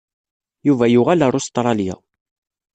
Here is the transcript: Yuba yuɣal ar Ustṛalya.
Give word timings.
Yuba 0.67 0.85
yuɣal 0.91 1.21
ar 1.25 1.33
Ustṛalya. 1.39 1.95